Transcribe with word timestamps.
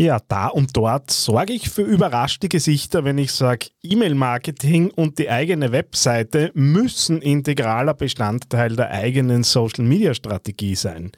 Ja, 0.00 0.18
da 0.26 0.48
und 0.48 0.76
dort 0.76 1.12
sorge 1.12 1.52
ich 1.52 1.70
für 1.70 1.82
überraschte 1.82 2.48
Gesichter, 2.48 3.04
wenn 3.04 3.16
ich 3.16 3.30
sage, 3.30 3.68
E-Mail-Marketing 3.82 4.90
und 4.90 5.18
die 5.18 5.30
eigene 5.30 5.70
Webseite 5.70 6.50
müssen 6.54 7.22
integraler 7.22 7.94
Bestandteil 7.94 8.74
der 8.74 8.90
eigenen 8.90 9.44
Social-Media-Strategie 9.44 10.74
sein. 10.74 11.12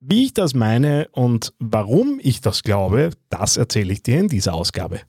Wie 0.00 0.24
ich 0.24 0.34
das 0.34 0.54
meine 0.54 1.08
und 1.12 1.52
warum 1.58 2.18
ich 2.22 2.40
das 2.40 2.62
glaube, 2.62 3.10
das 3.28 3.58
erzähle 3.58 3.92
ich 3.92 4.02
dir 4.02 4.20
in 4.20 4.28
dieser 4.28 4.54
Ausgabe. 4.54 5.00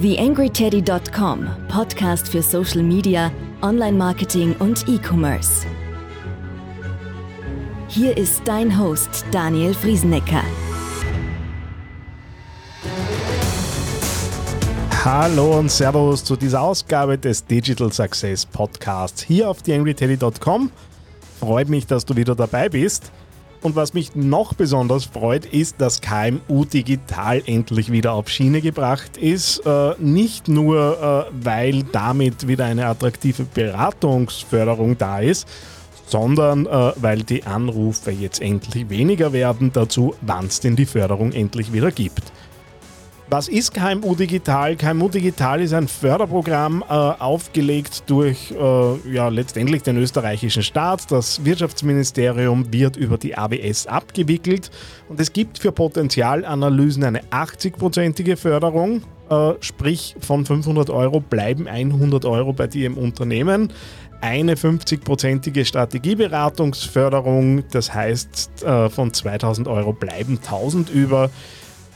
TheAngryTeddy.com, 0.00 1.46
Podcast 1.68 2.28
für 2.28 2.42
Social 2.42 2.82
Media, 2.82 3.30
Online-Marketing 3.62 4.54
und 4.58 4.88
E-Commerce. 4.88 5.66
Hier 7.88 8.16
ist 8.16 8.42
dein 8.46 8.78
Host 8.78 9.26
Daniel 9.30 9.74
Friesenecker. 9.74 10.42
Hallo 15.04 15.58
und 15.58 15.70
Servus 15.70 16.24
zu 16.24 16.34
dieser 16.34 16.62
Ausgabe 16.62 17.18
des 17.18 17.44
Digital 17.44 17.92
Success 17.92 18.46
Podcasts 18.46 19.22
hier 19.22 19.50
auf 19.50 19.60
theangryteddy.com. 19.60 20.70
Freut 21.38 21.68
mich, 21.68 21.86
dass 21.86 22.06
du 22.06 22.16
wieder 22.16 22.34
dabei 22.34 22.70
bist. 22.70 23.12
Und 23.60 23.76
was 23.76 23.94
mich 23.94 24.14
noch 24.14 24.54
besonders 24.54 25.04
freut, 25.04 25.46
ist, 25.46 25.80
dass 25.80 26.00
KMU 26.00 26.64
Digital 26.64 27.42
endlich 27.46 27.92
wieder 27.92 28.12
auf 28.12 28.28
Schiene 28.28 28.60
gebracht 28.60 29.16
ist. 29.18 29.60
Äh, 29.64 29.94
nicht 29.98 30.48
nur, 30.48 31.28
äh, 31.30 31.44
weil 31.44 31.82
damit 31.84 32.46
wieder 32.46 32.64
eine 32.64 32.86
attraktive 32.86 33.44
Beratungsförderung 33.44 34.98
da 34.98 35.20
ist, 35.20 35.46
sondern 36.06 36.66
äh, 36.66 36.92
weil 36.96 37.22
die 37.22 37.44
Anrufe 37.44 38.10
jetzt 38.10 38.40
endlich 38.40 38.88
weniger 38.90 39.32
werden 39.32 39.72
dazu, 39.72 40.14
wann 40.20 40.46
es 40.46 40.60
denn 40.60 40.76
die 40.76 40.86
Förderung 40.86 41.32
endlich 41.32 41.72
wieder 41.72 41.90
gibt. 41.90 42.32
Was 43.30 43.48
ist 43.48 43.72
KMU 43.72 44.14
Digital? 44.14 44.76
KMU 44.76 45.08
Digital 45.08 45.62
ist 45.62 45.72
ein 45.72 45.88
Förderprogramm 45.88 46.84
äh, 46.86 46.92
aufgelegt 46.92 48.04
durch 48.06 48.52
äh, 48.52 49.12
ja, 49.12 49.28
letztendlich 49.28 49.82
den 49.82 49.96
österreichischen 49.96 50.62
Staat. 50.62 51.10
Das 51.10 51.42
Wirtschaftsministerium 51.42 52.70
wird 52.70 52.96
über 52.96 53.16
die 53.16 53.36
AWS 53.36 53.86
abgewickelt 53.86 54.70
und 55.08 55.18
es 55.20 55.32
gibt 55.32 55.58
für 55.58 55.72
Potenzialanalysen 55.72 57.02
eine 57.02 57.22
80-prozentige 57.22 58.36
Förderung. 58.36 59.02
Äh, 59.30 59.54
sprich, 59.60 60.16
von 60.20 60.44
500 60.44 60.90
Euro 60.90 61.20
bleiben 61.20 61.66
100 61.66 62.26
Euro 62.26 62.52
bei 62.52 62.66
dir 62.66 62.86
im 62.86 62.98
Unternehmen 62.98 63.72
eine 64.24 64.54
50-prozentige 64.54 65.66
Strategieberatungsförderung, 65.66 67.68
das 67.70 67.92
heißt 67.92 68.62
äh, 68.62 68.88
von 68.88 69.12
2000 69.12 69.68
Euro 69.68 69.92
bleiben 69.92 70.38
1000 70.42 70.88
über. 70.88 71.28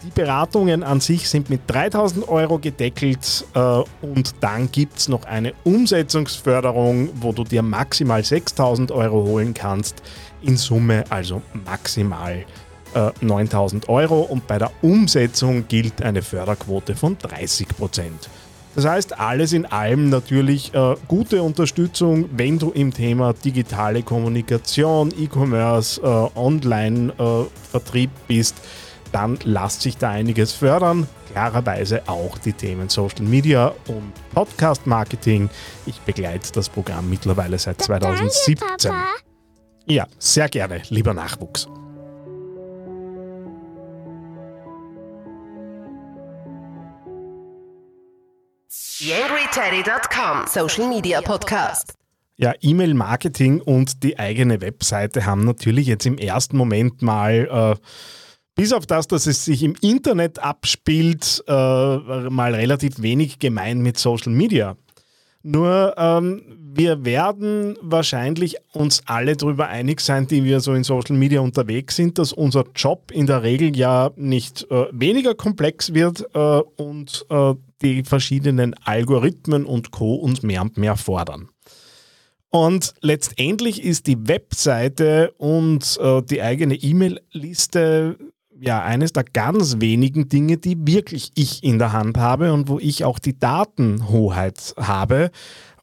Die 0.03 0.11
Beratungen 0.11 0.83
an 0.83 1.01
sich 1.01 1.27
sind 1.27 1.49
mit 1.49 1.63
3000 1.69 2.29
Euro 2.29 2.59
gedeckelt 2.59 3.47
äh, 3.55 3.83
und 4.03 4.35
dann 4.41 4.71
gibt 4.71 4.99
es 4.99 5.09
noch 5.09 5.25
eine 5.25 5.55
Umsetzungsförderung, 5.65 7.09
wo 7.15 7.33
du 7.33 7.45
dir 7.45 7.63
maximal 7.63 8.23
6000 8.23 8.93
Euro 8.93 9.25
holen 9.25 9.55
kannst. 9.55 10.03
In 10.43 10.59
Summe 10.59 11.05
also 11.09 11.41
maximal 11.65 12.45
äh, 12.95 13.11
9000 13.23 13.89
Euro 13.89 14.21
und 14.21 14.47
bei 14.47 14.59
der 14.59 14.71
Umsetzung 14.83 15.67
gilt 15.67 16.03
eine 16.03 16.21
Förderquote 16.21 16.95
von 16.95 17.17
30 17.17 17.69
Prozent. 17.69 18.29
Das 18.79 18.87
heißt, 18.87 19.19
alles 19.19 19.53
in 19.53 19.67
allem 19.67 20.09
natürlich 20.09 20.73
äh, 20.73 20.95
gute 21.09 21.43
Unterstützung, 21.43 22.31
wenn 22.31 22.61
du 22.61 22.71
im 22.71 22.95
Thema 22.95 23.33
digitale 23.33 24.05
Kommunikation, 24.05 25.13
E-Commerce, 25.19 26.01
äh, 26.01 26.39
Online-Vertrieb 26.39 28.09
äh, 28.09 28.21
bist, 28.29 28.55
dann 29.11 29.37
lässt 29.43 29.83
sich 29.83 29.97
da 29.97 30.11
einiges 30.11 30.53
fördern. 30.53 31.09
Klarerweise 31.33 32.03
auch 32.07 32.39
die 32.39 32.53
Themen 32.53 32.89
Social 32.89 33.23
Media 33.23 33.75
und 33.89 34.13
Podcast 34.33 34.87
Marketing. 34.87 35.51
Ich 35.87 35.99
begleite 36.03 36.53
das 36.53 36.69
Programm 36.69 37.11
mittlerweile 37.11 37.59
seit 37.59 37.83
2017. 37.83 38.93
Ja, 39.87 40.07
sehr 40.21 40.49
gerne, 40.49 40.83
lieber 40.89 41.15
Nachwuchs. 41.15 41.67
YangryTeddy.com 49.01 50.49
Social 50.49 50.89
Media 50.89 51.21
Podcast. 51.21 51.95
Ja, 52.37 52.53
E-Mail-Marketing 52.61 53.61
und 53.61 54.03
die 54.03 54.19
eigene 54.19 54.61
Webseite 54.61 55.25
haben 55.25 55.45
natürlich 55.45 55.87
jetzt 55.87 56.05
im 56.05 56.19
ersten 56.19 56.57
Moment 56.57 57.01
mal, 57.01 57.77
äh, 57.79 57.81
bis 58.57 58.73
auf 58.73 58.87
das, 58.87 59.07
dass 59.07 59.27
es 59.29 59.45
sich 59.45 59.63
im 59.63 59.77
Internet 59.83 60.41
abspielt, 60.41 61.45
äh, 61.47 61.53
mal 61.53 62.57
relativ 62.57 63.01
wenig 63.01 63.39
gemein 63.39 63.83
mit 63.83 63.99
Social 63.99 64.33
Media. 64.33 64.77
Nur 65.51 65.95
ähm, 65.97 66.43
wir 66.75 67.07
werden 67.07 67.79
wahrscheinlich 67.81 68.57
uns 68.75 69.03
alle 69.07 69.35
darüber 69.35 69.69
einig 69.69 70.03
sein, 70.03 70.27
die 70.27 70.45
wir 70.45 70.61
so 70.61 70.75
in 70.75 70.85
Social 70.85 71.17
Media 71.17 71.41
unterwegs 71.41 71.97
sind, 71.97 72.19
dass 72.19 72.35
unser 72.35 72.67
Job 72.77 73.11
in 73.11 73.27
der 73.27 73.43
Regel 73.43 73.75
ja 73.75 74.11
nicht 74.17 74.71
äh, 74.71 74.89
weniger 74.93 75.35
komplex 75.35 75.95
wird 75.95 76.29
äh, 76.35 76.39
und 76.39 77.25
äh, 77.31 77.55
die 77.81 78.05
verschiedenen 78.05 78.75
Algorithmen 78.85 79.65
und 79.65 79.91
Co. 79.91 80.17
uns 80.17 80.43
mehr 80.43 80.61
und 80.61 80.77
mehr 80.77 80.97
fordern. 80.97 81.49
Und 82.51 82.93
letztendlich 83.01 83.83
ist 83.83 84.07
die 84.07 84.29
Webseite 84.29 85.33
und 85.39 85.99
äh, 85.99 86.21
die 86.21 86.43
eigene 86.43 86.75
E-Mail-Liste 86.75 88.19
ja 88.61 88.83
eines 88.83 89.13
der 89.13 89.25
ganz 89.25 89.81
wenigen 89.81 90.29
Dinge, 90.29 90.59
die 90.59 90.77
wirklich 90.87 91.33
ich 91.35 91.63
in 91.63 91.79
der 91.79 91.93
Hand 91.93 92.19
habe 92.19 92.53
und 92.53 92.69
wo 92.69 92.79
ich 92.79 93.05
auch 93.05 93.19
die 93.19 93.39
Datenhoheit 93.39 94.75
habe. 94.77 95.31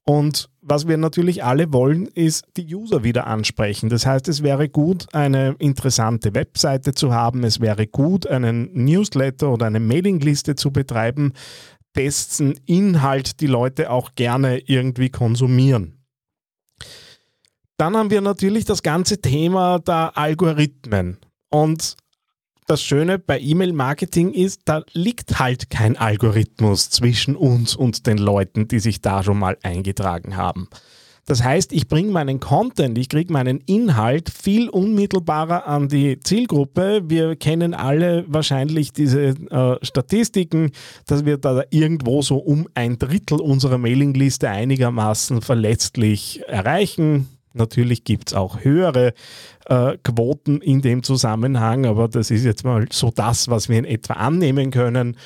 Und 0.03 0.49
was 0.61 0.87
wir 0.87 0.97
natürlich 0.97 1.43
alle 1.43 1.73
wollen, 1.73 2.05
ist 2.05 2.45
die 2.57 2.75
User 2.75 3.03
wieder 3.03 3.25
ansprechen. 3.25 3.89
Das 3.89 4.05
heißt, 4.05 4.27
es 4.27 4.43
wäre 4.43 4.69
gut, 4.69 5.07
eine 5.13 5.55
interessante 5.57 6.35
Webseite 6.35 6.93
zu 6.93 7.11
haben. 7.11 7.43
Es 7.43 7.59
wäre 7.59 7.87
gut, 7.87 8.27
einen 8.27 8.71
Newsletter 8.73 9.51
oder 9.51 9.65
eine 9.65 9.79
Mailingliste 9.79 10.55
zu 10.55 10.71
betreiben, 10.71 11.33
dessen 11.95 12.59
Inhalt 12.65 13.39
die 13.41 13.47
Leute 13.47 13.89
auch 13.89 14.11
gerne 14.15 14.59
irgendwie 14.59 15.09
konsumieren. 15.09 16.03
Dann 17.77 17.97
haben 17.97 18.09
wir 18.09 18.21
natürlich 18.21 18.65
das 18.65 18.83
ganze 18.83 19.21
Thema 19.21 19.79
der 19.79 20.17
Algorithmen. 20.17 21.17
Und 21.49 21.95
das 22.67 22.81
Schöne 22.81 23.19
bei 23.19 23.39
E-Mail-Marketing 23.39 24.31
ist, 24.31 24.61
da 24.65 24.83
liegt 24.93 25.39
halt 25.39 25.69
kein 25.69 25.97
Algorithmus 25.97 26.89
zwischen 26.89 27.35
uns 27.35 27.75
und 27.75 28.07
den 28.07 28.17
Leuten, 28.17 28.67
die 28.67 28.79
sich 28.79 29.01
da 29.01 29.23
schon 29.23 29.39
mal 29.39 29.57
eingetragen 29.61 30.35
haben. 30.35 30.67
Das 31.27 31.43
heißt, 31.43 31.73
ich 31.73 31.87
bringe 31.87 32.11
meinen 32.11 32.39
Content, 32.39 32.99
ich 32.99 33.09
kriege 33.09 33.33
meinen 33.33 33.59
Inhalt 33.61 34.29
viel 34.29 34.69
unmittelbarer 34.69 35.65
an 35.65 35.89
die 35.89 36.19
Zielgruppe. 36.19 37.01
Wir 37.07 37.35
kennen 37.35 37.73
alle 37.73 38.25
wahrscheinlich 38.27 38.93
diese 38.93 39.29
äh, 39.29 39.83
Statistiken, 39.83 40.71
dass 41.07 41.25
wir 41.25 41.37
da 41.37 41.63
irgendwo 41.71 42.21
so 42.21 42.37
um 42.37 42.67
ein 42.75 42.99
Drittel 42.99 43.41
unserer 43.41 43.79
Mailingliste 43.79 44.49
einigermaßen 44.49 45.41
verletzlich 45.41 46.43
erreichen. 46.47 47.34
Natürlich 47.55 48.03
gibt 48.03 48.29
es 48.29 48.33
auch 48.33 48.63
höhere 48.63 49.13
äh, 49.65 49.97
Quoten 50.03 50.61
in 50.61 50.81
dem 50.81 51.03
Zusammenhang, 51.03 51.85
aber 51.85 52.07
das 52.07 52.31
ist 52.31 52.43
jetzt 52.43 52.63
mal 52.63 52.85
so 52.91 53.11
das, 53.13 53.47
was 53.47 53.69
wir 53.69 53.79
in 53.79 53.85
etwa 53.85 54.13
annehmen 54.13 54.71
können. 54.71 55.17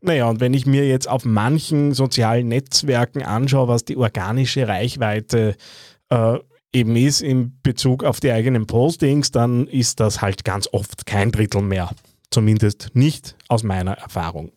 Naja, 0.00 0.28
und 0.28 0.40
wenn 0.40 0.54
ich 0.54 0.66
mir 0.66 0.86
jetzt 0.86 1.08
auf 1.08 1.24
manchen 1.24 1.92
sozialen 1.92 2.48
Netzwerken 2.48 3.22
anschaue, 3.22 3.68
was 3.68 3.84
die 3.84 3.96
organische 3.96 4.66
Reichweite 4.66 5.56
äh, 6.08 6.38
eben 6.72 6.96
ist 6.96 7.20
in 7.20 7.58
Bezug 7.62 8.02
auf 8.04 8.20
die 8.20 8.32
eigenen 8.32 8.66
Postings, 8.66 9.30
dann 9.30 9.66
ist 9.66 10.00
das 10.00 10.22
halt 10.22 10.44
ganz 10.44 10.68
oft 10.72 11.06
kein 11.06 11.30
Drittel 11.30 11.62
mehr. 11.62 11.90
Zumindest 12.30 12.90
nicht 12.94 13.36
aus 13.48 13.62
meiner 13.62 13.92
Erfahrung. 13.92 14.52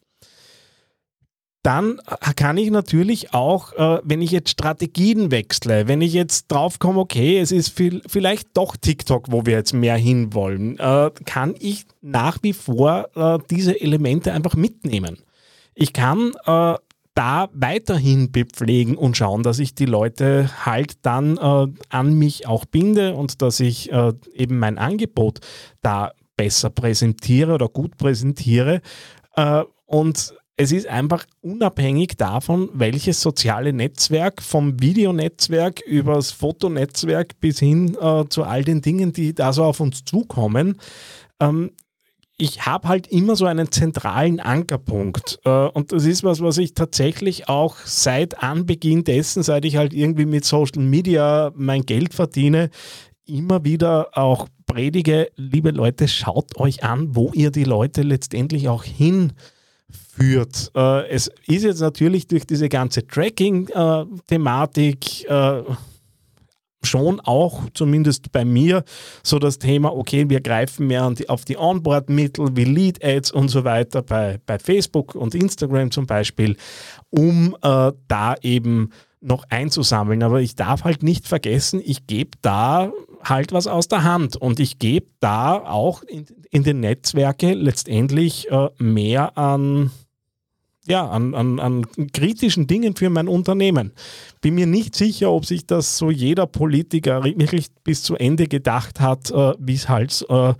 Dann 1.66 2.00
kann 2.36 2.58
ich 2.58 2.70
natürlich 2.70 3.34
auch, 3.34 3.74
äh, 3.74 4.00
wenn 4.04 4.22
ich 4.22 4.30
jetzt 4.30 4.52
Strategien 4.52 5.32
wechsle, 5.32 5.88
wenn 5.88 6.00
ich 6.00 6.14
jetzt 6.14 6.52
drauf 6.52 6.78
komme, 6.78 7.00
okay, 7.00 7.40
es 7.40 7.52
ist 7.52 7.70
viel, 7.70 8.04
vielleicht 8.06 8.56
doch 8.56 8.78
TikTok, 8.78 9.32
wo 9.32 9.48
wir 9.48 9.54
jetzt 9.54 9.74
mehr 9.74 9.98
hinwollen, 9.98 10.78
äh, 10.78 11.10
kann 11.26 11.56
ich 11.58 11.88
nach 12.04 12.38
wie 12.44 12.54
vor 12.54 13.08
äh, 13.16 13.40
diese 13.50 13.82
Elemente 13.82 14.32
einfach 14.32 14.54
mitnehmen. 14.54 15.18
Ich 15.74 15.92
kann 15.92 16.34
äh, 16.46 16.76
da 17.16 17.50
weiterhin 17.52 18.32
bepflegen 18.32 18.96
und 18.96 19.18
schauen, 19.18 19.42
dass 19.42 19.58
ich 19.58 19.74
die 19.74 19.88
Leute 19.88 20.52
halt 20.68 20.98
dann 21.02 21.38
äh, 21.38 21.68
an 21.90 22.14
mich 22.14 22.46
auch 22.46 22.66
binde 22.66 23.16
und 23.16 23.42
dass 23.42 23.60
ich 23.60 23.92
äh, 23.92 24.14
eben 24.36 24.60
mein 24.60 24.78
Angebot 24.78 25.40
da 25.82 26.12
besser 26.38 26.70
präsentiere 26.70 27.56
oder 27.56 27.70
gut 27.70 27.98
präsentiere. 27.98 28.82
Und 29.86 30.34
es 30.58 30.72
ist 30.72 30.88
einfach 30.88 31.26
unabhängig 31.42 32.16
davon, 32.18 32.70
welches 32.74 33.22
soziale 33.22 33.74
Netzwerk, 33.74 34.42
vom 34.42 34.82
Videonetzwerk 34.82 35.82
übers 35.82 36.32
Fotonetzwerk 36.32 37.40
bis 37.42 37.60
hin 37.60 37.98
äh, 38.00 38.24
zu 38.30 38.44
all 38.44 38.64
den 38.64 38.82
Dingen, 38.82 39.12
die 39.12 39.34
da 39.34 39.52
so 39.52 39.66
auf 39.66 39.82
uns 39.82 40.06
zukommen. 40.06 40.80
Ähm, 41.42 41.72
ich 42.38 42.66
habe 42.66 42.88
halt 42.88 43.08
immer 43.08 43.36
so 43.36 43.46
einen 43.46 43.72
zentralen 43.72 44.40
Ankerpunkt. 44.40 45.40
Äh, 45.44 45.50
und 45.50 45.92
das 45.92 46.06
ist 46.06 46.24
was, 46.24 46.42
was 46.42 46.58
ich 46.58 46.74
tatsächlich 46.74 47.50
auch 47.50 47.78
seit 47.84 48.42
Anbeginn 48.42 49.04
dessen, 49.04 49.44
seit 49.44 49.66
ich 49.66 49.76
halt 49.76 49.94
irgendwie 49.94 50.26
mit 50.26 50.46
Social 50.46 50.82
Media 50.82 51.52
mein 51.56 51.84
Geld 51.84 52.14
verdiene, 52.14 52.70
immer 53.26 53.66
wieder 53.66 54.18
auch 54.18 54.48
predige, 54.66 55.32
liebe 55.36 55.72
Leute, 55.72 56.08
schaut 56.08 56.58
euch 56.58 56.84
an, 56.84 57.16
wo 57.16 57.32
ihr 57.34 57.52
die 57.52 57.64
Leute 57.64 58.04
letztendlich 58.04 58.70
auch. 58.70 58.86
Äh, 58.86 59.30
es 61.10 61.30
ist 61.48 61.64
jetzt 61.64 61.82
natürlich 61.82 62.28
durch 62.28 62.46
diese 62.46 62.70
ganze 62.70 63.06
Tracking-Thematik 63.06 65.30
äh, 65.30 65.64
schon 66.86 67.20
auch, 67.20 67.64
zumindest 67.74 68.32
bei 68.32 68.46
mir, 68.46 68.84
so 69.24 69.40
das 69.40 69.60
Thema, 69.60 69.94
okay, 69.94 70.30
wir 70.30 70.42
greifen 70.42 70.88
mehr 70.88 71.10
die, 71.12 71.30
auf 71.30 71.46
die 71.46 71.58
Onboard-Mittel 71.58 72.56
wie 72.56 72.64
Lead-Ads 72.64 73.32
und 73.32 73.50
so 73.50 73.64
weiter 73.64 74.02
bei, 74.02 74.40
bei 74.46 74.60
Facebook 74.60 75.16
und 75.16 75.36
Instagram 75.36 75.92
zum 75.92 76.06
Beispiel, 76.06 76.56
um 77.10 77.56
äh, 77.62 77.92
da 78.08 78.36
eben 78.42 78.92
noch 79.22 79.44
einzusammeln. 79.50 80.24
Aber 80.24 80.42
ich 80.42 80.56
darf 80.56 80.84
halt 80.84 81.04
nicht 81.04 81.28
vergessen, 81.28 81.82
ich 81.84 82.08
gebe 82.08 82.32
da 82.42 82.92
halt 83.24 83.52
was 83.52 83.68
aus 83.68 83.88
der 83.88 84.04
Hand 84.04 84.38
und 84.38 84.60
ich 84.60 84.78
gebe 84.78 85.08
da 85.20 85.58
auch 85.58 86.04
in, 86.04 86.26
in 86.52 86.64
den 86.64 86.80
Netzwerke 86.80 87.54
letztendlich 87.54 88.52
äh, 88.52 88.70
mehr 88.78 89.38
an 89.38 89.92
ja, 90.88 91.08
an, 91.08 91.34
an, 91.34 91.60
an 91.60 91.86
kritischen 92.14 92.68
Dingen 92.68 92.96
für 92.96 93.10
mein 93.10 93.28
Unternehmen. 93.28 93.92
Bin 94.42 94.56
mir 94.56 94.68
nicht 94.68 94.96
sicher, 94.96 95.32
ob 95.32 95.46
sich 95.46 95.66
das 95.66 95.98
so 95.98 96.12
jeder 96.12 96.46
Politiker 96.46 97.24
wirklich 97.24 97.68
bis 97.84 98.04
zu 98.04 98.16
Ende 98.16 98.48
gedacht 98.48 99.00
hat, 99.00 99.32
äh, 99.32 99.54
wie 99.60 99.74
es 99.74 99.90
halt 99.90 100.26
äh, 100.30 100.54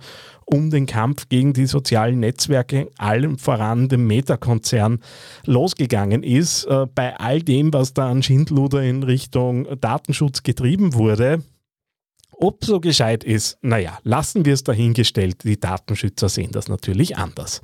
um 0.44 0.70
den 0.70 0.86
Kampf 0.86 1.28
gegen 1.28 1.52
die 1.52 1.66
sozialen 1.66 2.20
Netzwerke, 2.20 2.88
allem 2.98 3.38
voran 3.38 3.88
dem 3.88 4.06
Meta-Konzern, 4.06 5.00
losgegangen 5.44 6.22
ist. 6.22 6.64
Äh, 6.64 6.86
bei 6.92 7.16
all 7.18 7.42
dem, 7.42 7.72
was 7.72 7.94
da 7.94 8.08
an 8.08 8.22
Schindluder 8.22 8.82
in 8.82 9.02
Richtung 9.02 9.66
Datenschutz 9.80 10.42
getrieben 10.42 10.94
wurde. 10.94 11.42
Ob 12.38 12.64
so 12.64 12.80
gescheit 12.80 13.24
ist, 13.24 13.58
naja, 13.62 13.98
lassen 14.02 14.44
wir 14.44 14.54
es 14.54 14.62
dahingestellt. 14.62 15.44
Die 15.44 15.58
Datenschützer 15.58 16.28
sehen 16.28 16.52
das 16.52 16.68
natürlich 16.68 17.16
anders. 17.16 17.62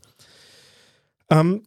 Ähm, 1.30 1.62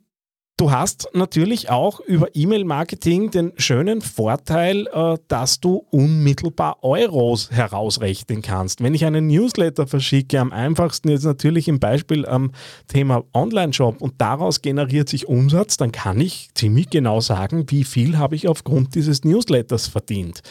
Du 0.58 0.72
hast 0.72 1.10
natürlich 1.12 1.70
auch 1.70 2.00
über 2.00 2.30
E-Mail-Marketing 2.34 3.30
den 3.30 3.52
schönen 3.58 4.02
Vorteil, 4.02 4.88
äh, 4.88 5.18
dass 5.28 5.60
du 5.60 5.86
unmittelbar 5.92 6.78
Euros 6.82 7.52
herausrechnen 7.52 8.42
kannst. 8.42 8.82
Wenn 8.82 8.94
ich 8.94 9.04
einen 9.04 9.28
Newsletter 9.28 9.86
verschicke, 9.86 10.40
am 10.40 10.54
einfachsten 10.54 11.10
jetzt 11.10 11.26
natürlich 11.26 11.68
im 11.68 11.82
Beispiel 11.82 12.26
am 12.26 12.54
Thema 12.88 13.26
Online-Shop 13.34 14.02
und 14.02 14.14
daraus 14.20 14.62
generiert 14.62 15.10
sich 15.10 15.28
Umsatz, 15.28 15.76
dann 15.76 15.92
kann 15.92 16.22
ich 16.22 16.48
ziemlich 16.54 16.90
genau 16.90 17.20
sagen, 17.20 17.66
wie 17.68 17.84
viel 17.84 18.18
habe 18.18 18.38
ich 18.38 18.48
aufgrund 18.48 18.96
dieses 18.96 19.26
Newsletters 19.26 19.88
verdient. 19.88 20.42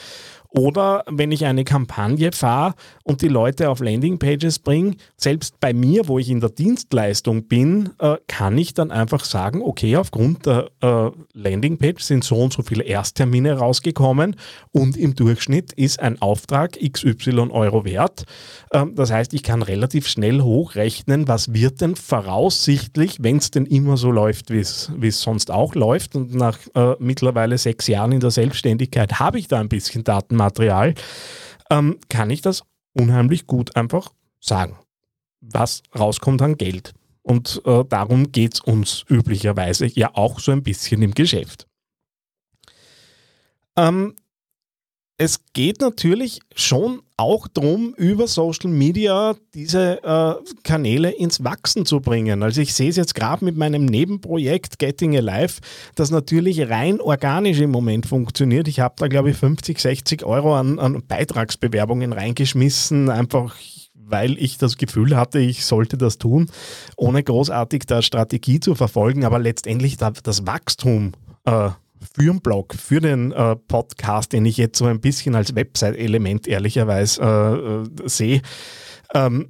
Oder 0.57 1.03
wenn 1.11 1.33
ich 1.33 1.47
eine 1.47 1.65
Kampagne 1.65 2.31
fahre 2.31 2.75
und 3.03 3.23
die 3.23 3.29
Leute 3.29 3.71
auf 3.71 3.81
Landingpages 3.81 4.61
bringe, 4.61 4.95
selbst 5.17 5.59
bei 5.59 5.73
mir, 5.73 6.07
wo 6.07 6.21
ich 6.21 6.31
in 6.31 6.39
der 6.39 6.51
Dienstleistung 6.51 7.49
bin, 7.49 7.91
äh, 7.99 8.19
kann 8.29 8.57
ich 8.57 8.73
dann 8.73 8.93
einfach 8.93 9.25
sagen, 9.25 9.63
okay, 9.63 9.97
aufgrund 9.97 10.47
der 10.47 10.71
äh, 10.81 11.11
Landingpage 11.33 12.01
sind 12.01 12.23
so 12.23 12.37
und 12.37 12.53
so 12.53 12.63
viele 12.63 12.85
Ersttermine 12.85 13.59
rausgekommen 13.59 14.37
und 14.71 14.97
im 14.97 15.17
Durchschnitt 15.17 15.73
ist 15.73 15.99
ein 15.99 16.23
Auftrag 16.23 16.79
XY 16.79 17.51
Euro 17.51 17.85
wert. 17.85 18.23
Ähm, 18.73 18.95
das 18.95 19.11
heißt, 19.11 19.35
ich 19.35 19.43
kann 19.43 19.61
relativ 19.61 20.07
schnell 20.07 20.41
hochrechnen, 20.41 21.27
was 21.27 21.53
wird 21.53 21.81
denn 21.81 21.97
voraussichtlich, 21.97 23.17
wenn 23.21 23.39
es 23.39 23.51
denn 23.51 23.67
immer 23.67 23.97
so 23.97 24.13
läuft, 24.13 24.51
wie 24.51 24.61
es 24.61 25.21
sonst 25.21 25.51
auch 25.51 25.75
läuft. 25.75 26.15
Und 26.15 26.33
nach 26.33 26.59
äh, 26.77 26.95
mittlerweile 27.01 27.59
sechs 27.59 27.89
Jahren 27.89 28.13
in 28.13 28.21
der 28.21 28.31
Selbstständigkeit 28.31 29.19
habe 29.19 29.41
ich 29.41 29.49
da 29.49 29.59
ein 29.59 29.69
bisschen 29.69 30.05
Datenmaterial 30.05 30.44
Material, 30.45 30.95
ähm, 31.71 31.99
kann 32.09 32.31
ich 32.31 32.43
das 32.43 32.63
unheimlich 32.93 33.47
gut 33.47 33.77
einfach 33.77 34.13
sagen, 34.41 34.79
was 35.41 35.83
rauskommt 35.99 36.43
an 36.43 36.57
Geld. 36.57 36.93
Und 37.23 37.63
äh, 37.65 37.85
darum 37.89 38.33
geht 38.33 38.55
es 38.55 38.61
uns 38.61 39.05
üblicherweise 39.09 39.87
ja 39.87 40.11
auch 40.15 40.41
so 40.41 40.53
ein 40.53 40.63
bisschen 40.63 41.01
im 41.03 41.13
Geschäft. 41.13 41.67
Ähm, 43.77 44.15
es 45.17 45.41
geht 45.53 45.81
natürlich 45.81 46.41
schon 46.55 47.03
auch 47.17 47.47
darum, 47.47 47.95
über 47.97 48.27
Social 48.27 48.71
Media 48.71 49.37
diese 49.55 50.03
äh, 50.03 50.35
Kanäle 50.65 51.11
ins 51.11 51.45
Wachsen 51.45 51.87
zu 51.87 52.01
bringen. 52.01 52.43
Also 52.43 52.61
ich 52.61 52.75
sehe 52.75 52.91
es 52.91 52.97
jetzt 52.97 53.15
gerade 53.15 53.45
mit 53.45 53.57
meinem 53.57 53.85
Nebenprojekt 53.85 54.81
Getting 54.81 55.17
Alive, 55.17 55.61
das 55.95 56.11
natürlich 56.11 56.69
rein 56.69 57.01
organisch 57.01 57.61
im 57.61 57.71
Moment 57.71 58.07
funktioniert. 58.07 58.67
Ich 58.67 58.81
habe 58.81 58.97
da, 58.99 59.07
glaube 59.07 59.31
ich, 59.31 59.37
50, 59.37 59.79
60 59.79 60.25
Euro 60.25 60.57
an, 60.57 60.81
an 60.81 61.03
Beitragsbewerbungen 61.07 62.13
reingeschmissen, 62.13 63.09
einfach 63.09 63.55
weil 64.07 64.37
ich 64.39 64.59
das 64.59 64.77
Gefühl 64.77 65.17
hatte, 65.17 65.39
ich 65.39 65.65
sollte 65.65 65.97
das 65.97 66.19
tun, 66.19 66.51
ohne 66.97 67.23
großartig 67.23 67.85
da 67.87 68.03
Strategie 68.03 68.61
zu 68.61 68.75
verfolgen, 68.75 69.25
aber 69.25 69.39
letztendlich 69.39 69.97
das 69.97 70.47
Wachstum 70.47 71.13
äh, 71.45 71.71
für 72.13 72.33
den 72.33 72.41
Blog, 72.41 72.75
für 72.75 73.01
den 73.01 73.33
äh, 73.33 73.57
Podcast, 73.57 74.33
den 74.33 74.47
ich 74.47 74.57
jetzt 74.57 74.79
so 74.79 74.87
ein 74.87 75.01
bisschen 75.01 75.35
als 75.35 75.55
Website-Element 75.55 76.47
ehrlicherweise 76.47 77.23
äh, 77.23 78.05
äh, 78.05 78.09
sehe. 78.09 78.43
Ähm, 79.15 79.49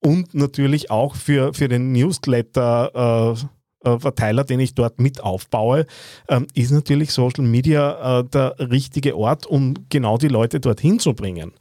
und 0.00 0.34
natürlich 0.34 0.90
auch 0.90 1.14
für, 1.14 1.54
für 1.54 1.68
den 1.68 1.92
Newsletter. 1.92 3.36
Äh, 3.40 3.46
äh, 3.86 3.98
Verteiler, 3.98 4.44
den 4.44 4.60
ich 4.60 4.74
dort 4.74 4.98
mit 4.98 5.22
aufbaue, 5.22 5.84
ähm, 6.30 6.46
ist 6.54 6.70
natürlich 6.70 7.10
Social 7.10 7.44
Media 7.44 8.22
der 8.22 8.56
richtige 8.58 9.14
Ort, 9.14 9.44
um 9.46 9.74
genau 9.90 10.16
die 10.16 10.28
Leute 10.28 10.58
dorthin 10.58 10.98
zu 10.98 11.12
bringen. 11.12 11.52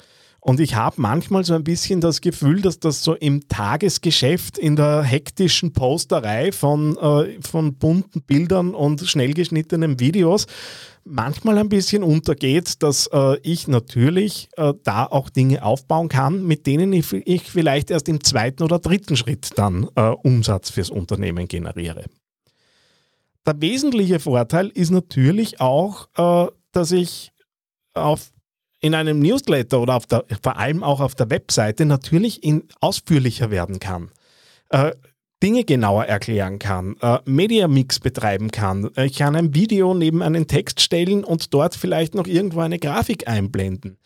Und 0.44 0.60
ich 0.60 0.75
habe 0.75 1.00
manchmal 1.00 1.45
so 1.45 1.54
ein 1.54 1.63
bisschen 1.63 2.01
das 2.01 2.19
Gefühl, 2.19 2.62
dass 2.62 2.78
das 2.78 3.01
so 3.01 3.13
im 3.16 3.48
Tagesgeschäft, 3.48 4.57
in 4.57 4.75
der 4.75 5.01
hektischen 5.01 5.72
Posterei 5.72 6.51
von, 6.51 6.98
äh, 6.98 7.40
von 7.42 7.75
bunten 7.75 8.22
Bildern 8.24 8.75
und 8.75 9.07
schnell 9.07 9.34
geschnittenen 9.34 10.01
Videos 10.01 10.48
manchmal 11.06 11.57
ein 11.57 11.69
bisschen 11.69 12.04
untergeht, 12.04 12.84
dass 12.84 13.07
äh, 13.13 13.38
ich 13.42 13.69
natürlich 13.69 14.50
äh, 14.57 14.74
da 14.84 15.06
auch 15.06 15.30
Dinge 15.30 15.63
aufbauen 15.63 16.10
kann, 16.10 16.45
mit 16.45 16.68
denen 16.68 16.92
ich, 16.92 17.13
ich, 17.13 17.44
vielleicht 17.44 17.90
erst 17.90 18.10
im 18.10 18.22
zweiten 18.22 18.63
oder 18.63 18.80
dritten 18.80 19.16
Schritt 19.16 19.51
dann 19.56 19.88
äh, 19.95 20.10
Umsatz 20.10 20.71
fürs 20.71 20.90
Unternehmen 20.90 21.47
generiere. 21.47 22.04
Der 23.45 23.62
wesentliche 23.62 24.19
Vorteil 24.19 24.68
ist 24.73 24.92
natürlich 24.92 25.62
auch, 25.62 26.09
äh, 26.18 26.52
dass 26.73 26.92
ich 26.92 27.31
auf 27.94 28.32
in 28.83 28.94
einem 28.95 29.19
Newsletter 29.19 29.80
oder 29.80 29.99
der, 30.11 30.25
vor 30.42 30.57
allem 30.57 30.83
auch 30.83 30.99
auf 30.99 31.16
der 31.16 31.30
Webseite 31.30 31.85
natürlich 31.85 32.44
in, 32.44 32.63
ausführlicher 32.81 33.49
werden 33.49 33.80
kann. 33.80 34.11
Äh, 34.69 34.92
Dinge 35.42 35.63
genauer 35.63 36.06
erklären 36.06 36.59
kann, 36.59 36.97
äh, 37.02 37.19
Media 37.25 37.69
Mix 37.69 38.02
betreiben 38.02 38.52
kann. 38.52 38.90
Ich 38.97 39.18
kann 39.18 39.37
ein 39.37 39.56
Video 39.56 39.94
neben 39.94 40.21
einen 40.21 40.47
Text 40.47 40.81
stellen 40.81 41.23
und 41.23 41.54
dort 41.54 41.75
vielleicht 41.75 42.13
noch 42.13 42.28
irgendwo 42.28 42.59
eine 42.59 42.78
Grafik 42.78 43.28
einblenden. 43.28 43.97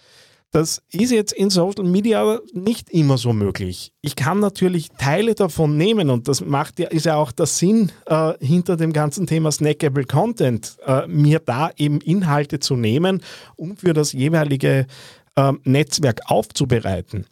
Das 0.52 0.82
ist 0.92 1.12
jetzt 1.12 1.34
in 1.34 1.50
Social 1.50 1.84
Media 1.84 2.40
nicht 2.54 2.90
immer 2.90 3.18
so 3.18 3.34
möglich. 3.34 3.92
Ich 4.02 4.16
kann 4.16 4.40
natürlich 4.40 4.90
Teile 4.98 5.36
davon 5.36 5.76
nehmen 5.76 6.10
und 6.10 6.28
das 6.30 6.40
macht 6.42 6.80
ja, 6.80 6.88
ist 6.88 7.06
ja 7.06 7.16
auch 7.16 7.34
der 7.34 7.48
Sinn 7.48 7.92
äh, 8.06 8.34
hinter 8.40 8.78
dem 8.78 8.94
ganzen 8.94 9.28
Thema 9.28 9.52
Snackable 9.52 10.06
Content, 10.06 10.78
äh, 10.86 11.06
mir 11.08 11.40
da 11.40 11.72
eben 11.76 12.00
Inhalte 12.00 12.60
zu 12.60 12.78
nehmen, 12.78 13.22
um 13.58 13.76
für 13.76 13.94
das 13.94 14.14
jeweilige 14.14 14.88
äh, 15.36 15.54
Netzwerk 15.64 16.22
aufzubereiten. 16.26 17.26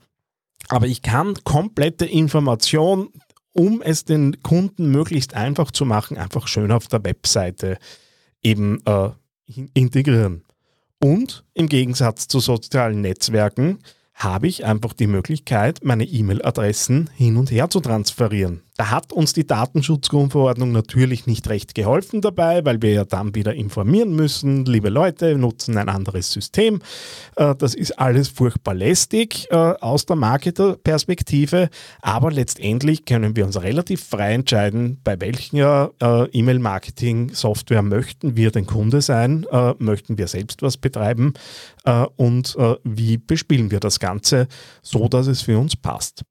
Aber 0.68 0.88
ich 0.88 1.02
kann 1.02 1.36
komplette 1.46 2.06
Information, 2.06 3.10
um 3.54 3.82
es 3.82 4.04
den 4.04 4.42
Kunden 4.44 4.92
möglichst 4.92 5.36
einfach 5.36 5.72
zu 5.72 5.86
machen, 5.86 6.18
einfach 6.18 6.48
schön 6.48 6.72
auf 6.72 6.88
der 6.88 7.04
Webseite 7.06 7.78
eben 8.44 8.82
äh, 8.86 9.10
integrieren. 9.74 10.44
Und 11.02 11.44
im 11.54 11.68
Gegensatz 11.68 12.28
zu 12.28 12.40
sozialen 12.40 13.02
Netzwerken 13.02 13.80
habe 14.14 14.48
ich 14.48 14.66
einfach 14.66 14.94
die 14.94 15.08
Möglichkeit, 15.08 15.80
meine 15.84 16.06
E-Mail-Adressen 16.06 17.10
hin 17.14 17.38
und 17.38 17.52
her 17.52 17.70
zu 17.70 17.82
transferieren. 17.82 18.65
Da 18.78 18.92
hat 18.92 19.14
uns 19.14 19.32
die 19.32 19.48
Datenschutzgrundverordnung 19.48 20.74
natürlich 20.74 21.28
nicht 21.28 21.48
recht 21.48 21.76
geholfen 21.76 22.20
dabei, 22.20 22.66
weil 22.66 22.82
wir 22.82 22.92
ja 22.92 23.06
dann 23.06 23.34
wieder 23.34 23.54
informieren 23.54 24.14
müssen, 24.14 24.66
liebe 24.66 24.90
Leute, 24.90 25.38
nutzen 25.38 25.78
ein 25.78 25.88
anderes 25.88 26.30
System. 26.32 26.82
Äh, 27.38 27.56
das 27.56 27.74
ist 27.74 27.98
alles 27.98 28.28
furchtbar 28.28 28.74
lästig 28.74 29.48
äh, 29.50 29.56
aus 29.56 30.06
der 30.06 30.18
Marketerperspektive, 30.18 31.70
aber 32.02 32.32
letztendlich 32.32 33.06
können 33.06 33.38
wir 33.38 33.46
uns 33.46 33.62
relativ 33.62 34.04
frei 34.04 34.34
entscheiden, 34.34 35.00
bei 35.06 35.22
welcher 35.22 35.92
äh, 36.02 36.30
E-Mail-Marketing-Software 36.32 37.82
möchten 37.82 38.36
wir 38.36 38.52
den 38.52 38.66
Kunde 38.66 39.02
sein, 39.02 39.46
möchten 39.80 40.18
wir 40.18 40.28
selbst 40.28 40.62
was 40.62 40.78
betreiben 40.78 41.34
und 42.16 42.58
wie 42.84 43.18
bespielen 43.18 43.72
wir 43.72 43.80
das 43.80 44.00
Ganze 44.00 44.48
so, 44.82 45.08
dass 45.08 45.28
es 45.28 45.42
für 45.42 45.58
uns 45.58 45.76
passt. 45.76 46.24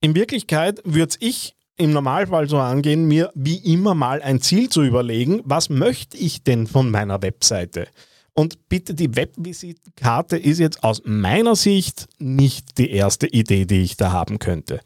In 0.00 0.14
Wirklichkeit 0.14 0.80
würde 0.84 1.16
ich 1.20 1.54
im 1.76 1.92
Normalfall 1.92 2.48
so 2.48 2.58
angehen, 2.58 3.06
mir 3.06 3.30
wie 3.34 3.56
immer 3.56 3.94
mal 3.94 4.22
ein 4.22 4.40
Ziel 4.40 4.68
zu 4.68 4.82
überlegen, 4.82 5.42
was 5.44 5.68
möchte 5.68 6.16
ich 6.16 6.42
denn 6.42 6.66
von 6.66 6.90
meiner 6.90 7.22
Webseite? 7.22 7.88
Und 8.32 8.68
bitte, 8.68 8.94
die 8.94 9.16
Webvisitenkarte 9.16 10.36
ist 10.36 10.58
jetzt 10.58 10.84
aus 10.84 11.02
meiner 11.04 11.56
Sicht 11.56 12.08
nicht 12.18 12.78
die 12.78 12.90
erste 12.90 13.26
Idee, 13.26 13.64
die 13.64 13.82
ich 13.82 13.96
da 13.96 14.12
haben 14.12 14.38
könnte 14.38 14.80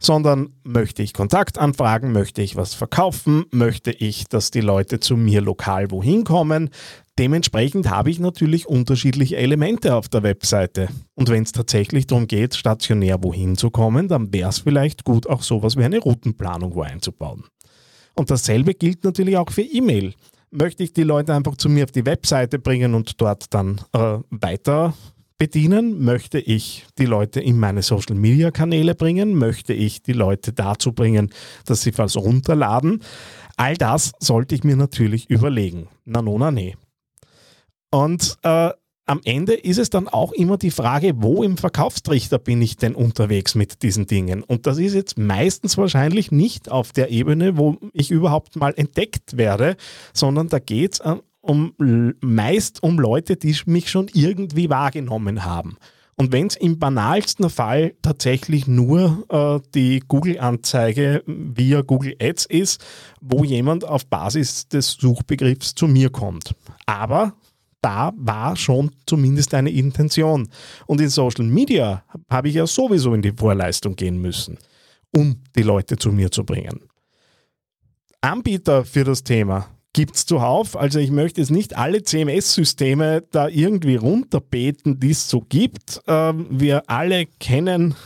sondern 0.00 0.50
möchte 0.62 1.02
ich 1.02 1.12
Kontaktanfragen, 1.12 2.12
möchte 2.12 2.40
ich 2.40 2.56
was 2.56 2.74
verkaufen, 2.74 3.44
möchte 3.50 3.90
ich, 3.90 4.28
dass 4.28 4.50
die 4.50 4.60
Leute 4.60 5.00
zu 5.00 5.16
mir 5.16 5.40
lokal 5.40 5.90
wohin 5.90 6.24
kommen. 6.24 6.70
Dementsprechend 7.18 7.90
habe 7.90 8.10
ich 8.10 8.20
natürlich 8.20 8.68
unterschiedliche 8.68 9.36
Elemente 9.36 9.96
auf 9.96 10.08
der 10.08 10.22
Webseite. 10.22 10.88
Und 11.14 11.28
wenn 11.28 11.42
es 11.42 11.50
tatsächlich 11.50 12.06
darum 12.06 12.28
geht, 12.28 12.54
stationär 12.54 13.22
wohin 13.24 13.56
zu 13.56 13.70
kommen, 13.70 14.06
dann 14.06 14.32
wäre 14.32 14.50
es 14.50 14.60
vielleicht 14.60 15.04
gut, 15.04 15.26
auch 15.26 15.42
sowas 15.42 15.76
wie 15.76 15.82
eine 15.82 15.98
Routenplanung 15.98 16.76
wo 16.76 16.82
einzubauen. 16.82 17.44
Und 18.14 18.30
dasselbe 18.30 18.74
gilt 18.74 19.02
natürlich 19.02 19.36
auch 19.36 19.50
für 19.50 19.62
E-Mail. 19.62 20.14
Möchte 20.50 20.84
ich 20.84 20.92
die 20.92 21.02
Leute 21.02 21.34
einfach 21.34 21.56
zu 21.56 21.68
mir 21.68 21.84
auf 21.84 21.92
die 21.92 22.06
Webseite 22.06 22.60
bringen 22.60 22.94
und 22.94 23.20
dort 23.20 23.52
dann 23.52 23.80
äh, 23.92 24.18
weiter 24.30 24.94
bedienen? 25.38 26.04
Möchte 26.04 26.38
ich 26.38 26.86
die 26.98 27.06
Leute 27.06 27.40
in 27.40 27.58
meine 27.58 27.82
Social-Media-Kanäle 27.82 28.94
bringen? 28.94 29.34
Möchte 29.34 29.72
ich 29.72 30.02
die 30.02 30.12
Leute 30.12 30.52
dazu 30.52 30.92
bringen, 30.92 31.30
dass 31.64 31.82
sie 31.82 31.96
was 31.96 32.16
runterladen? 32.16 33.02
All 33.56 33.76
das 33.76 34.12
sollte 34.18 34.54
ich 34.54 34.64
mir 34.64 34.76
natürlich 34.76 35.30
überlegen. 35.30 35.88
Na, 36.04 36.22
no, 36.22 36.38
na, 36.38 36.50
nee. 36.50 36.76
Und 37.90 38.36
äh, 38.42 38.70
am 39.08 39.20
Ende 39.24 39.54
ist 39.54 39.78
es 39.78 39.88
dann 39.88 40.06
auch 40.06 40.32
immer 40.32 40.58
die 40.58 40.70
Frage, 40.70 41.14
wo 41.22 41.42
im 41.42 41.56
Verkaufstrichter 41.56 42.38
bin 42.38 42.60
ich 42.60 42.76
denn 42.76 42.94
unterwegs 42.94 43.54
mit 43.54 43.82
diesen 43.82 44.06
Dingen? 44.06 44.42
Und 44.42 44.66
das 44.66 44.78
ist 44.78 44.94
jetzt 44.94 45.18
meistens 45.18 45.78
wahrscheinlich 45.78 46.30
nicht 46.30 46.70
auf 46.70 46.92
der 46.92 47.10
Ebene, 47.10 47.56
wo 47.56 47.78
ich 47.94 48.10
überhaupt 48.10 48.56
mal 48.56 48.74
entdeckt 48.76 49.38
werde, 49.38 49.76
sondern 50.12 50.48
da 50.48 50.58
geht 50.58 50.94
es 50.94 51.00
äh, 51.00 51.16
um, 51.40 51.74
meist 52.20 52.82
um 52.82 52.98
Leute, 52.98 53.36
die 53.36 53.56
mich 53.66 53.90
schon 53.90 54.08
irgendwie 54.12 54.70
wahrgenommen 54.70 55.44
haben. 55.44 55.76
Und 56.16 56.32
wenn 56.32 56.48
es 56.48 56.56
im 56.56 56.80
banalsten 56.80 57.48
Fall 57.48 57.94
tatsächlich 58.02 58.66
nur 58.66 59.24
äh, 59.28 59.60
die 59.72 60.02
Google-Anzeige 60.06 61.22
via 61.26 61.82
Google 61.82 62.16
Ads 62.20 62.46
ist, 62.46 62.84
wo 63.20 63.44
jemand 63.44 63.84
auf 63.84 64.04
Basis 64.06 64.66
des 64.66 64.94
Suchbegriffs 64.94 65.76
zu 65.76 65.86
mir 65.86 66.10
kommt. 66.10 66.56
Aber 66.86 67.34
da 67.80 68.12
war 68.16 68.56
schon 68.56 68.90
zumindest 69.06 69.54
eine 69.54 69.70
Intention. 69.70 70.48
Und 70.86 71.00
in 71.00 71.08
Social 71.08 71.44
Media 71.44 72.02
habe 72.28 72.48
ich 72.48 72.56
ja 72.56 72.66
sowieso 72.66 73.14
in 73.14 73.22
die 73.22 73.32
Vorleistung 73.32 73.94
gehen 73.94 74.20
müssen, 74.20 74.58
um 75.14 75.40
die 75.54 75.62
Leute 75.62 75.96
zu 75.96 76.10
mir 76.10 76.32
zu 76.32 76.44
bringen. 76.44 76.80
Anbieter 78.20 78.84
für 78.84 79.04
das 79.04 79.22
Thema 79.22 79.68
gibt 79.98 80.14
es 80.14 80.26
zuhauf. 80.26 80.76
Also 80.76 81.00
ich 81.00 81.10
möchte 81.10 81.40
jetzt 81.40 81.50
nicht 81.50 81.76
alle 81.76 82.04
CMS-Systeme 82.04 83.24
da 83.32 83.48
irgendwie 83.48 83.96
runterbeten, 83.96 85.00
die 85.00 85.10
es 85.10 85.28
so 85.28 85.40
gibt. 85.40 86.00
Ähm, 86.06 86.46
wir 86.50 86.88
alle 86.88 87.26
kennen 87.40 87.96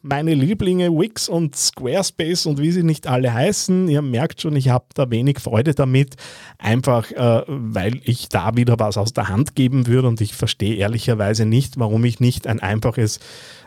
meine 0.00 0.34
Lieblinge 0.34 0.92
Wix 0.92 1.28
und 1.28 1.56
Squarespace 1.56 2.46
und 2.46 2.60
wie 2.60 2.70
sie 2.70 2.84
nicht 2.84 3.08
alle 3.08 3.34
heißen. 3.34 3.88
Ihr 3.88 4.00
merkt 4.00 4.40
schon, 4.40 4.54
ich 4.54 4.68
habe 4.68 4.84
da 4.94 5.10
wenig 5.10 5.40
Freude 5.40 5.74
damit, 5.74 6.14
einfach 6.56 7.10
äh, 7.10 7.42
weil 7.48 8.00
ich 8.04 8.28
da 8.28 8.54
wieder 8.54 8.78
was 8.78 8.96
aus 8.96 9.12
der 9.12 9.28
Hand 9.28 9.56
geben 9.56 9.88
würde 9.88 10.06
und 10.06 10.20
ich 10.20 10.34
verstehe 10.34 10.76
ehrlicherweise 10.76 11.46
nicht, 11.46 11.80
warum 11.80 12.04
ich 12.04 12.20
nicht 12.20 12.46
ein 12.46 12.60
einfaches 12.60 13.18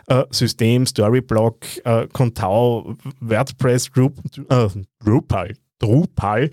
äh, 0.06 0.24
System, 0.30 0.86
Storyblock, 0.86 1.66
äh, 1.84 2.06
Contao, 2.10 2.96
WordPress, 3.20 3.90
äh, 3.94 4.68
Drupal, 5.04 5.52
Drupal 5.84 6.50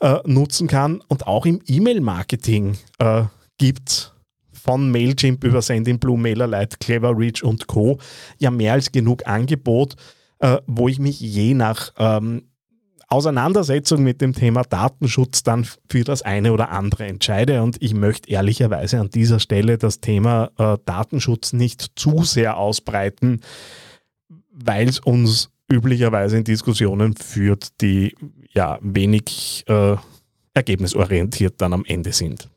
äh, 0.00 0.18
nutzen 0.24 0.68
kann. 0.68 1.02
Und 1.08 1.26
auch 1.26 1.46
im 1.46 1.60
E-Mail-Marketing 1.66 2.76
äh, 2.98 3.24
gibt 3.58 4.14
von 4.52 4.90
Mailchimp 4.90 5.44
über 5.44 5.62
Sendinblue, 5.62 6.18
MailerLite, 6.18 6.78
CleverReach 6.78 7.42
und 7.42 7.66
Co. 7.66 7.98
ja 8.38 8.50
mehr 8.50 8.74
als 8.74 8.92
genug 8.92 9.26
Angebot, 9.26 9.96
äh, 10.38 10.58
wo 10.66 10.88
ich 10.88 10.98
mich 10.98 11.20
je 11.20 11.54
nach 11.54 11.92
ähm, 11.98 12.42
Auseinandersetzung 13.08 14.04
mit 14.04 14.20
dem 14.20 14.34
Thema 14.34 14.62
Datenschutz 14.62 15.42
dann 15.42 15.66
für 15.90 16.04
das 16.04 16.22
eine 16.22 16.52
oder 16.52 16.70
andere 16.70 17.06
entscheide. 17.06 17.62
Und 17.62 17.76
ich 17.82 17.92
möchte 17.92 18.30
ehrlicherweise 18.30 19.00
an 19.00 19.10
dieser 19.10 19.40
Stelle 19.40 19.78
das 19.78 20.00
Thema 20.00 20.50
äh, 20.58 20.78
Datenschutz 20.84 21.52
nicht 21.52 21.92
zu 21.96 22.22
sehr 22.22 22.56
ausbreiten, 22.56 23.40
weil 24.52 24.88
es 24.88 25.00
uns 25.00 25.50
üblicherweise 25.70 26.38
in 26.38 26.44
Diskussionen 26.44 27.14
führt, 27.14 27.80
die 27.80 28.14
ja 28.52 28.78
wenig 28.82 29.64
äh, 29.68 29.96
ergebnisorientiert 30.54 31.54
dann 31.58 31.72
am 31.72 31.84
Ende 31.84 32.12
sind. 32.12 32.48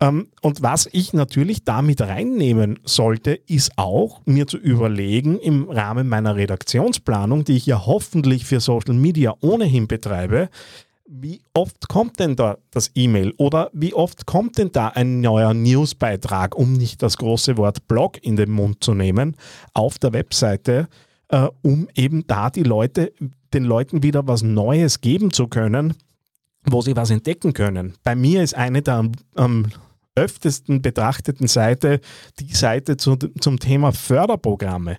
Ähm, 0.00 0.28
und 0.42 0.62
was 0.62 0.88
ich 0.92 1.12
natürlich 1.14 1.64
damit 1.64 2.00
reinnehmen 2.02 2.78
sollte, 2.84 3.32
ist 3.32 3.72
auch 3.76 4.20
mir 4.26 4.46
zu 4.46 4.58
überlegen 4.58 5.38
im 5.38 5.70
Rahmen 5.70 6.08
meiner 6.08 6.36
Redaktionsplanung, 6.36 7.44
die 7.44 7.56
ich 7.56 7.66
ja 7.66 7.86
hoffentlich 7.86 8.44
für 8.44 8.60
Social 8.60 8.94
Media 8.94 9.34
ohnehin 9.40 9.88
betreibe, 9.88 10.50
wie 11.08 11.40
oft 11.54 11.88
kommt 11.88 12.18
denn 12.18 12.36
da 12.36 12.58
das 12.72 12.90
E-Mail 12.94 13.32
oder 13.38 13.70
wie 13.72 13.94
oft 13.94 14.26
kommt 14.26 14.58
denn 14.58 14.72
da 14.72 14.88
ein 14.88 15.20
neuer 15.20 15.54
Newsbeitrag, 15.54 16.56
um 16.56 16.72
nicht 16.72 17.00
das 17.00 17.16
große 17.16 17.56
Wort 17.56 17.86
Blog 17.86 18.22
in 18.22 18.36
den 18.36 18.50
Mund 18.50 18.82
zu 18.82 18.92
nehmen, 18.92 19.36
auf 19.72 19.98
der 19.98 20.12
Webseite, 20.12 20.88
äh, 21.28 21.48
um 21.62 21.88
eben 21.94 22.26
da 22.26 22.50
die 22.50 22.62
Leute, 22.62 23.12
den 23.52 23.64
Leuten 23.64 24.02
wieder 24.02 24.26
was 24.26 24.42
Neues 24.42 25.00
geben 25.00 25.32
zu 25.32 25.48
können, 25.48 25.94
wo 26.64 26.82
sie 26.82 26.96
was 26.96 27.10
entdecken 27.10 27.52
können. 27.52 27.94
Bei 28.04 28.14
mir 28.14 28.42
ist 28.42 28.54
eine 28.54 28.82
der 28.82 28.94
am, 28.94 29.12
am 29.34 29.66
öftesten 30.14 30.82
betrachteten 30.82 31.46
Seite 31.46 32.00
die 32.40 32.54
Seite 32.54 32.96
zu, 32.96 33.16
zum 33.16 33.58
Thema 33.58 33.92
Förderprogramme. 33.92 34.96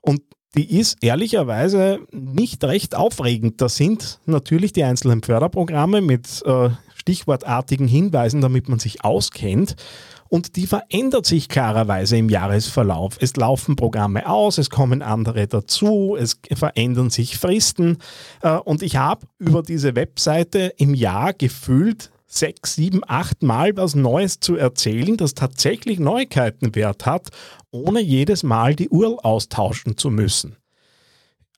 Und 0.00 0.22
die 0.56 0.78
ist 0.78 0.98
ehrlicherweise 1.02 2.00
nicht 2.12 2.64
recht 2.64 2.94
aufregend. 2.94 3.60
Da 3.60 3.68
sind 3.68 4.20
natürlich 4.26 4.72
die 4.72 4.84
einzelnen 4.84 5.22
Förderprogramme 5.22 6.00
mit 6.00 6.42
äh, 6.44 6.70
stichwortartigen 6.94 7.86
Hinweisen, 7.86 8.40
damit 8.40 8.68
man 8.68 8.78
sich 8.78 9.04
auskennt 9.04 9.76
und 10.30 10.56
die 10.56 10.66
verändert 10.66 11.26
sich 11.26 11.48
klarerweise 11.48 12.16
im 12.16 12.30
Jahresverlauf. 12.30 13.18
Es 13.20 13.36
laufen 13.36 13.76
Programme 13.76 14.28
aus, 14.28 14.58
es 14.58 14.70
kommen 14.70 15.02
andere 15.02 15.46
dazu, 15.48 16.16
es 16.18 16.38
verändern 16.54 17.10
sich 17.10 17.36
Fristen 17.36 17.98
äh, 18.42 18.52
und 18.56 18.82
ich 18.82 18.96
habe 18.96 19.26
über 19.38 19.62
diese 19.62 19.96
Webseite 19.96 20.72
im 20.78 20.94
Jahr 20.94 21.34
gefühlt 21.34 22.12
sechs, 22.28 22.76
sieben, 22.76 23.02
acht 23.08 23.42
Mal 23.42 23.76
was 23.76 23.96
Neues 23.96 24.38
zu 24.38 24.54
erzählen, 24.54 25.16
das 25.16 25.34
tatsächlich 25.34 25.98
Neuigkeitenwert 25.98 27.06
hat, 27.06 27.30
ohne 27.72 28.00
jedes 28.00 28.44
Mal 28.44 28.76
die 28.76 28.88
URL 28.88 29.18
austauschen 29.22 29.96
zu 29.96 30.10
müssen. 30.10 30.56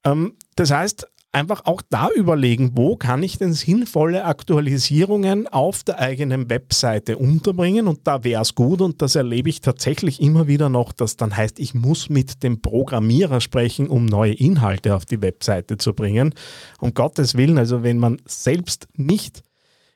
Ähm, 0.04 0.34
das 0.56 0.70
heißt, 0.70 1.08
einfach 1.32 1.64
auch 1.64 1.82
da 1.88 2.10
überlegen, 2.14 2.72
wo 2.74 2.96
kann 2.96 3.22
ich 3.22 3.38
denn 3.38 3.54
sinnvolle 3.54 4.24
Aktualisierungen 4.24 5.48
auf 5.48 5.82
der 5.82 5.98
eigenen 5.98 6.50
Webseite 6.50 7.16
unterbringen 7.16 7.88
und 7.88 8.00
da 8.06 8.22
wäre 8.22 8.42
es 8.42 8.54
gut 8.54 8.82
und 8.82 9.00
das 9.00 9.16
erlebe 9.16 9.48
ich 9.48 9.62
tatsächlich 9.62 10.20
immer 10.20 10.46
wieder 10.46 10.68
noch, 10.68 10.92
dass 10.92 11.16
dann 11.16 11.36
heißt, 11.36 11.58
ich 11.58 11.74
muss 11.74 12.10
mit 12.10 12.42
dem 12.42 12.60
Programmierer 12.60 13.40
sprechen, 13.40 13.88
um 13.88 14.04
neue 14.04 14.34
Inhalte 14.34 14.94
auf 14.94 15.06
die 15.06 15.22
Webseite 15.22 15.78
zu 15.78 15.94
bringen. 15.94 16.34
Um 16.80 16.92
Gottes 16.92 17.34
Willen, 17.34 17.58
also 17.58 17.82
wenn 17.82 17.98
man 17.98 18.18
selbst 18.26 18.86
nicht 18.94 19.42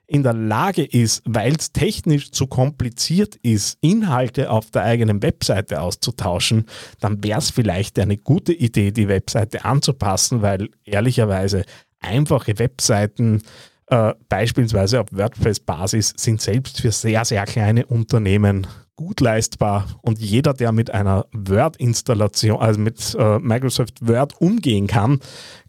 in 0.07 0.23
der 0.23 0.35
Lage 0.35 0.85
ist, 0.85 1.23
weil 1.25 1.55
es 1.57 1.73
technisch 1.73 2.31
zu 2.31 2.47
kompliziert 2.47 3.37
ist, 3.37 3.79
Inhalte 3.81 4.51
auf 4.51 4.71
der 4.71 4.83
eigenen 4.83 5.23
Webseite 5.23 5.81
auszutauschen, 5.81 6.67
dann 7.01 7.23
wäre 7.25 7.41
es 7.41 7.51
vielleicht 7.51 7.99
eine 7.99 8.17
gute 8.17 8.53
Idee, 8.53 8.93
die 8.93 9.09
Webseite 9.09 9.65
anzupassen, 9.65 10.43
weil 10.43 10.71
ehrlicherweise 10.85 11.65
einfache 12.01 12.59
Webseiten, 12.59 13.43
äh, 13.89 14.15
beispielsweise 14.29 15.01
auf 15.01 15.09
WordPress-Basis, 15.11 16.15
sind 16.17 16.41
selbst 16.41 16.81
für 16.81 16.93
sehr, 16.93 17.25
sehr 17.25 17.45
kleine 17.45 17.87
Unternehmen 17.87 18.67
gut 18.97 19.21
leistbar 19.21 19.87
und 20.01 20.19
jeder, 20.19 20.55
der 20.55 20.73
mit 20.73 20.91
einer 20.91 21.27
Word-Installation, 21.33 22.59
also 22.59 22.81
mit 22.81 23.15
äh, 23.19 23.39
Microsoft 23.39 24.07
Word 24.07 24.41
umgehen 24.41 24.87
kann, 24.87 25.21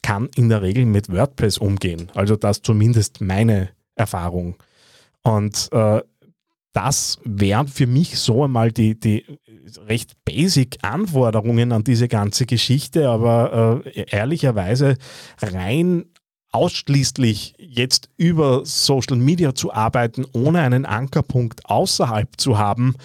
kann 0.01 0.29
in 0.35 0.47
der 0.47 0.61
Regel 0.61 0.85
mit 0.85 1.11
WordPress 1.11 1.57
umgehen. 1.57 2.09
Also 2.15 2.37
das 2.37 2.61
zumindest 2.61 3.19
meine 3.19 3.69
Erfahrung. 3.97 4.55
Und 5.23 5.69
äh, 5.71 6.01
das 6.73 7.19
wären 7.23 7.67
für 7.67 7.87
mich 7.87 8.19
so 8.19 8.43
einmal 8.43 8.71
die, 8.71 8.99
die 8.99 9.25
recht 9.87 10.13
basic 10.23 10.77
Anforderungen 10.83 11.71
an 11.71 11.83
diese 11.83 12.07
ganze 12.07 12.45
Geschichte, 12.45 13.09
aber 13.09 13.81
äh, 13.83 14.05
ehrlicherweise 14.09 14.97
rein 15.41 16.05
ausschließlich 16.51 17.55
jetzt 17.57 18.09
über 18.17 18.65
Social 18.65 19.17
Media 19.17 19.53
zu 19.53 19.73
arbeiten, 19.73 20.25
ohne 20.33 20.61
einen 20.61 20.85
Ankerpunkt 20.85 21.65
außerhalb 21.65 22.29
zu 22.39 22.57
haben, 22.57 22.95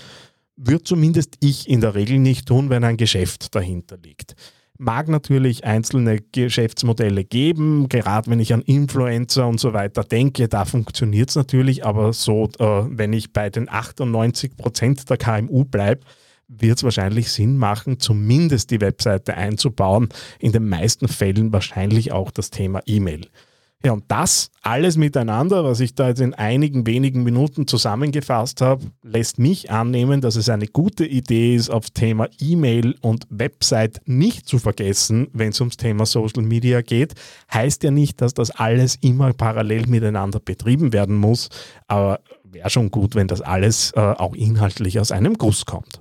wird 0.57 0.87
zumindest 0.87 1.37
ich 1.41 1.69
in 1.69 1.81
der 1.81 1.95
Regel 1.95 2.19
nicht 2.19 2.47
tun, 2.47 2.71
wenn 2.71 2.85
ein 2.85 2.97
Geschäft 2.97 3.55
dahinter 3.55 3.97
liegt. 3.97 4.37
Mag 4.85 5.07
natürlich 5.07 5.63
einzelne 5.63 6.19
Geschäftsmodelle 6.33 7.23
geben, 7.23 7.89
gerade 7.89 8.29
wenn 8.29 8.41
ich 8.41 8.53
an 8.53 8.63
Influencer 8.63 9.47
und 9.47 9.61
so 9.61 9.75
weiter 9.75 10.03
denke, 10.03 10.49
da 10.49 10.65
funktioniert 10.65 11.29
es 11.29 11.37
natürlich, 11.37 11.87
aber 11.87 12.13
so, 12.13 12.51
äh, 12.59 12.83
wenn 12.89 13.13
ich 13.13 13.33
bei 13.33 13.49
den 13.49 13.69
98 13.69 14.57
Prozent 14.57 15.09
der 15.09 15.19
KMU 15.19 15.65
bleibe, 15.65 16.01
wird 16.49 16.79
es 16.79 16.83
wahrscheinlich 16.83 17.31
Sinn 17.31 17.59
machen, 17.59 18.01
zumindest 18.01 18.73
die 18.73 18.81
Webseite 18.81 19.35
einzubauen. 19.35 20.09
In 20.41 20.51
den 20.51 20.69
meisten 20.69 21.07
Fällen 21.07 21.53
wahrscheinlich 21.53 22.11
auch 22.11 22.33
das 22.33 22.51
Thema 22.51 22.81
E-Mail. 22.85 23.29
Ja, 23.85 23.93
und 23.93 24.05
das 24.07 24.51
alles 24.63 24.97
miteinander, 24.97 25.65
was 25.65 25.81
ich 25.81 25.97
da 25.97 26.09
jetzt 26.09 26.21
in 26.21 26.35
einigen 26.35 26.87
wenigen 26.87 27.25
Minuten 27.25 27.67
zusammengefasst 27.67 28.61
habe, 28.61 28.85
lässt 29.03 29.41
mich 29.41 29.73
annehmen, 29.73 30.21
dass 30.21 30.37
es 30.37 30.49
eine 30.49 30.69
gute 30.69 31.05
Idee 31.05 31.57
ist, 31.57 31.69
auf 31.69 31.91
Thema 31.91 32.29
E-Mail 32.39 32.95
und 33.01 33.27
Website 33.29 34.01
nicht 34.05 34.47
zu 34.47 34.61
vergessen, 34.61 35.27
wenn 35.33 35.49
es 35.49 35.61
ums 35.61 35.77
Thema 35.79 36.07
Social 36.07 36.45
Media 36.45 36.81
geht. 36.81 37.15
Heißt 37.53 37.83
ja 37.83 37.91
nicht, 37.91 38.21
dass 38.21 38.35
das 38.35 38.53
alles 38.53 38.97
immer 39.01 39.33
parallel 39.33 39.89
miteinander 39.89 40.39
betrieben 40.39 40.93
werden 40.93 41.17
muss, 41.17 41.49
aber 41.89 42.21
wäre 42.45 42.71
schon 42.71 42.91
gut, 42.93 43.17
wenn 43.17 43.27
das 43.27 43.41
alles 43.41 43.91
äh, 43.97 44.01
auch 44.01 44.35
inhaltlich 44.35 45.01
aus 45.01 45.11
einem 45.11 45.35
Guss 45.35 45.67
kommt. 45.67 46.01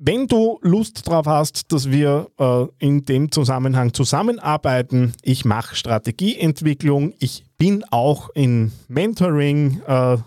Wenn 0.00 0.28
du 0.28 0.60
Lust 0.62 1.08
drauf 1.08 1.26
hast, 1.26 1.72
dass 1.72 1.90
wir 1.90 2.28
äh, 2.38 2.66
in 2.78 3.04
dem 3.04 3.32
Zusammenhang 3.32 3.92
zusammenarbeiten, 3.92 5.12
ich 5.22 5.44
mache 5.44 5.74
Strategieentwicklung, 5.74 7.14
ich 7.18 7.44
bin 7.58 7.82
auch 7.90 8.30
in 8.30 8.70
Mentoring, 8.86 9.80
äh, 9.88 10.18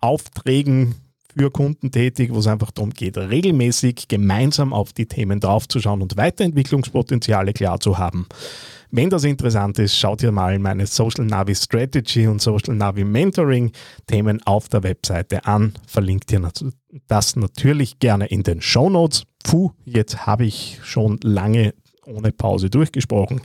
Aufträgen 0.00 0.94
für 1.36 1.50
Kunden 1.50 1.90
tätig, 1.90 2.32
wo 2.32 2.38
es 2.38 2.46
einfach 2.46 2.70
darum 2.70 2.90
geht, 2.90 3.18
regelmäßig 3.18 4.06
gemeinsam 4.06 4.72
auf 4.72 4.92
die 4.92 5.06
Themen 5.06 5.40
draufzuschauen 5.40 6.00
und 6.00 6.16
Weiterentwicklungspotenziale 6.16 7.52
klar 7.52 7.80
zu 7.80 7.98
haben. 7.98 8.28
Wenn 8.96 9.10
das 9.10 9.24
interessant 9.24 9.80
ist, 9.80 9.98
schaut 9.98 10.22
ihr 10.22 10.30
mal 10.30 10.56
meine 10.60 10.86
Social 10.86 11.24
Navi 11.24 11.56
Strategy 11.56 12.28
und 12.28 12.40
Social 12.40 12.76
Navi 12.76 13.02
Mentoring 13.02 13.72
Themen 14.06 14.40
auf 14.46 14.68
der 14.68 14.84
Webseite 14.84 15.46
an. 15.46 15.72
Verlinkt 15.84 16.30
ihr 16.30 16.48
das 17.08 17.34
natürlich 17.34 17.98
gerne 17.98 18.26
in 18.26 18.44
den 18.44 18.60
Show 18.60 18.88
Notes. 18.88 19.24
Puh, 19.42 19.72
jetzt 19.84 20.28
habe 20.28 20.44
ich 20.44 20.78
schon 20.84 21.18
lange 21.24 21.74
ohne 22.06 22.30
Pause 22.30 22.70
durchgesprochen. 22.70 23.40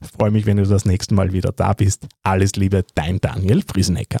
Ich 0.00 0.08
freue 0.08 0.30
mich, 0.30 0.46
wenn 0.46 0.56
du 0.56 0.64
das 0.64 0.86
nächste 0.86 1.14
Mal 1.14 1.34
wieder 1.34 1.52
da 1.52 1.74
bist. 1.74 2.06
Alles 2.22 2.56
Liebe, 2.56 2.82
dein 2.94 3.20
Daniel 3.20 3.60
Friesenecker. 3.60 4.20